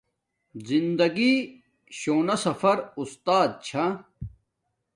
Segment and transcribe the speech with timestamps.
[0.69, 1.33] زندگی
[1.97, 3.85] شونا سفر اُستات چھا